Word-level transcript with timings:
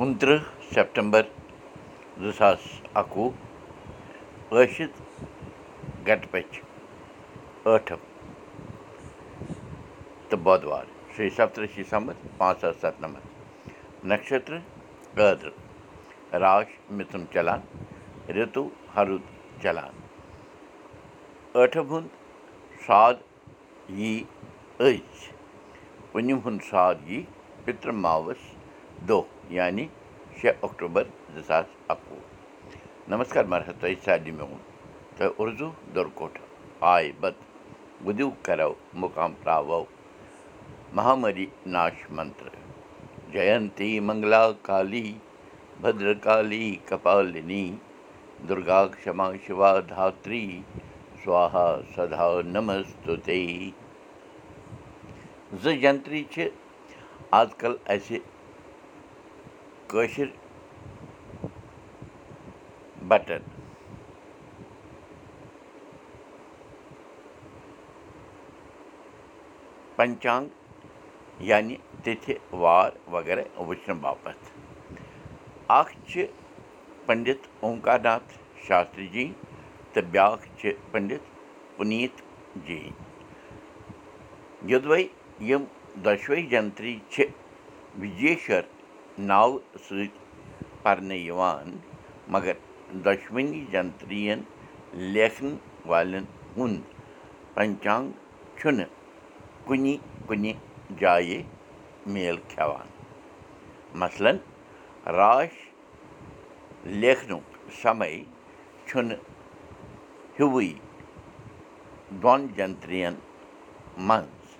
کُنتٕرٛہ 0.00 0.38
سٮ۪پٹمبر 0.72 1.22
زٕ 2.20 2.32
ساس 2.36 2.60
اَکوُہ 3.00 3.30
ٲشِتھ 4.50 5.00
گَٹہٕ 6.06 6.30
پٔچھ 6.30 6.60
ٲٹھم 7.64 8.00
تہٕ 10.28 10.40
بۄدوار 10.44 10.84
شیٚیہِ 11.16 11.34
سَتتٕرٛہ 11.36 11.72
شِسمبر 11.74 12.14
پانٛژھ 12.38 12.60
ساس 12.60 12.76
سَتنَمَتھ 12.80 14.06
نَشترٕ 14.10 14.60
ٲدرٕ 15.16 16.38
راش 16.42 16.68
مِتُن 16.96 17.24
چلان 17.32 17.60
رِتُو 18.36 18.64
ہرُد 18.96 19.24
چلان 19.62 19.92
ٲٹھم 21.54 21.86
ہُنٛد 21.90 22.08
ساد 22.86 23.14
یی 23.98 24.14
أزۍ 24.78 25.28
پوٗنِم 26.12 26.38
ہُنٛد 26.44 26.62
ساد 26.70 26.94
یی 27.10 27.22
پِترٕ 27.64 27.94
ماوُس 28.04 28.59
دۄہ 29.08 29.22
یعنی 29.56 29.86
شےٚ 30.40 30.52
اکٹوٗبر 30.62 31.04
زٕ 31.34 31.42
ساس 31.46 31.66
اَکوُہ 31.92 32.20
نمسکار 33.10 33.44
ترٛاوو 39.42 39.84
مہامری 40.96 41.46
ناش 41.74 42.04
منتر 42.16 42.54
جینتی 43.32 43.90
منٛگلا 44.06 44.44
کالی 44.68 45.12
بدرکالی 45.80 46.76
کپالِنی 46.88 47.64
دُرگا 48.48 48.82
کما 49.02 49.30
شِوا 49.46 49.72
دھتری 49.88 50.44
سوہا 51.24 51.68
سدا 51.94 52.30
نمستُتے 52.54 53.44
زٕ 55.62 55.74
جنترٛی 55.82 56.22
چھِ 56.32 56.48
آز 57.38 57.48
کل 57.58 57.74
اَسہِ 57.94 58.18
بَٹن 63.08 63.42
پنچانٛگ 69.96 70.48
یعنی 71.40 71.76
تِتھِ 72.04 72.34
وار 72.52 72.90
وغیرہ 73.12 73.42
وٕچھنہٕ 73.56 74.00
باپتھ 74.00 74.50
اکھ 75.68 75.96
چھِ 76.08 76.26
پنڈِت 77.06 77.46
اومکار 77.60 77.98
ناتھ 78.04 78.32
شاستری 78.66 79.06
جی 79.12 79.32
تہٕ 79.92 80.10
بیٛاکھ 80.10 80.46
چھِ 80.58 80.72
پنڈِت 80.90 81.22
پُنیٖت 81.76 82.22
جی 82.66 82.90
یوٚدوَے 84.68 85.02
یِم 85.48 85.64
دۄشوَے 86.04 86.42
جنترٛی 86.50 86.98
چھِ 87.10 87.24
وِجیشور 88.00 88.62
ناوٕ 89.28 89.58
سۭتۍ 89.86 90.08
پرنہٕ 90.82 91.18
یِوان 91.28 91.76
مگر 92.32 92.52
دۄشوٕنی 93.04 93.64
جنترٛیٖیَن 93.72 94.40
لیکھَن 95.14 95.56
والٮ۪ن 95.90 96.24
ہُنٛد 96.56 96.82
پنچانٛگ 97.54 98.10
چھُنہٕ 98.58 98.88
کُنہِ 99.66 99.96
کُنہِ 100.26 100.52
جایہِ 101.00 101.42
میل 102.12 102.36
کھٮ۪وان 102.48 102.88
مثلاً 104.02 104.36
راش 105.16 105.52
لیکھنُک 107.00 107.44
سمے 107.82 108.12
چھُنہٕ 108.86 109.18
ہیُوُے 110.38 110.72
دۄن 112.22 112.46
جنترٛیَن 112.56 113.14
منٛز 113.96 114.56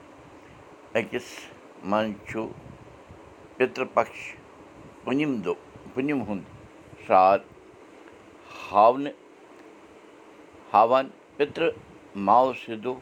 أکِس 0.97 1.29
منٛز 1.91 2.15
چھُ 2.29 2.47
پِترٕپکش 3.57 4.19
پوٗنِم 4.25 4.40
دۄہ 5.07 5.55
پوٗنِم 5.95 6.21
ہُنٛد 6.29 6.47
ساد 7.07 7.39
ہاونہٕ 8.71 9.17
ہاوان 10.73 11.07
پِترٕ 11.37 11.71
ماوسہِ 12.27 12.75
دۄہ 12.85 12.95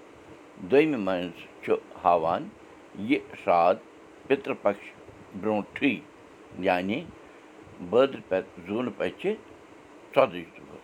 دوٚیمہِ 0.70 0.98
منٛز 1.06 1.36
چھُ 1.62 1.74
ہاوان 2.04 2.42
یہِ 3.08 3.18
ساد 3.44 3.74
پِترٕپکش 4.26 4.84
برٛونٛٹھٕے 5.40 5.94
یعنی 6.66 6.98
بٲدٕ 7.90 8.20
پٮ۪ٹھ 8.28 8.48
زوٗنہٕ 8.66 8.96
پٔچھِ 8.98 9.22
ژۄدٕج 10.14 10.46
دۄہ 10.56 10.80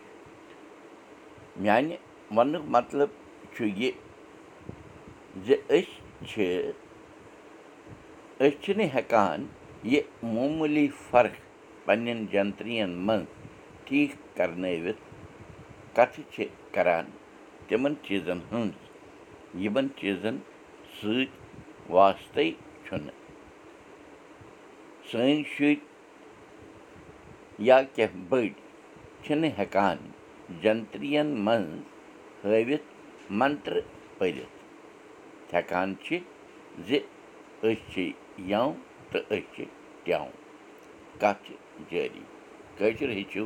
میٛانہِ 1.63 1.97
وَننُک 2.37 2.65
مطلب 2.77 3.09
چھُ 3.55 3.67
یہِ 3.81 3.91
زِ 5.47 5.55
أسۍ 5.77 5.93
یہِ 9.93 10.01
معموٗلی 10.23 10.87
فرق 11.11 11.33
پنٛنٮ۪ن 11.85 12.25
جنترٛیَن 12.33 12.91
منٛز 13.07 13.27
ٹھیٖک 13.87 14.37
کَرنٲوِتھ 14.37 15.01
کَتھٕ 15.97 16.23
چھِ 16.33 16.45
کَران 16.75 17.11
تِمَن 17.69 17.95
چیٖزَن 18.07 18.39
ہٕنٛز 18.53 19.59
یِمَن 19.65 19.87
چیٖزَن 19.99 20.37
سۭتۍ 21.01 21.27
واسطَے 21.95 22.51
چھُنہٕ 22.85 23.17
سٲنۍ 25.11 25.43
شُرۍ 25.57 25.77
یا 27.69 27.79
کینٛہہ 27.95 28.25
بٔڑۍ 28.29 28.53
چھِنہٕ 29.23 29.53
ہٮ۪کان 29.59 29.99
جنترٛیَن 30.63 31.29
منٛز 31.45 32.45
ہٲوِتھ 32.45 32.89
منترٕ 33.41 33.83
پٔرِتھ 34.19 34.57
ہٮ۪کان 35.53 35.95
چھِ 36.05 36.19
زِ 36.87 36.99
أسۍ 37.63 37.75
چھِ 37.91 38.11
یَو 38.51 38.67
تہٕ 39.15 39.27
أسۍ 39.31 39.41
چھِ 39.55 39.65
ٹٮ۪و 40.05 40.25
کَتھ 41.21 41.41
چھِ 41.47 41.53
جٲری 41.91 42.23
کٲشُر 42.79 43.11
ہیٚچھِو 43.17 43.45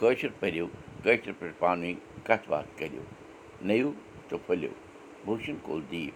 کٲشُر 0.00 0.30
پٔرِو 0.40 0.66
کٲشِر 1.02 1.32
پٲٹھۍ 1.38 1.58
پانہٕ 1.58 1.82
ؤنۍ 1.88 1.94
کَتھ 2.26 2.48
باتھ 2.50 2.68
کٔرِو 2.78 3.02
نٔوِو 3.66 3.90
تہٕ 4.28 4.38
پھٔلِو 4.46 4.72
بوٗشن 5.24 5.56
کول 5.66 5.82
دیٖو 5.90 6.14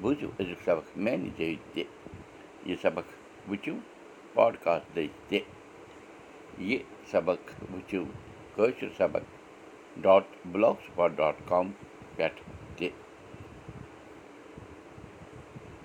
بوٗزِو 0.00 0.28
أزیُک 0.40 0.60
سبق 0.64 0.86
میٛانہِ 1.04 1.28
ذٔریعہِ 1.38 1.56
تہِ 1.74 1.84
یہِ 2.68 2.76
سبق 2.82 3.06
وٕچھِو 3.48 3.74
پاڈکاسٹ 4.34 4.86
دٔسۍ 4.96 5.08
تہِ 5.28 5.38
یہِ 6.68 6.78
سبق 7.10 7.40
وٕچھِو 7.72 8.02
کٲشِر 8.54 8.88
سبق 8.96 9.24
dot 10.02 10.24
block 10.52 10.76
spot 10.86 11.10
dot 11.16 11.36
com 11.48 11.70
پٮ۪ٹھ 12.16 12.40